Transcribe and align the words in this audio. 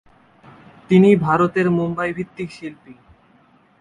তিনি 0.89 1.09
ভারতের 1.25 1.67
মুম্বাই 1.77 2.09
ভিত্তিক 2.17 2.49
শিল্পী। 2.57 2.93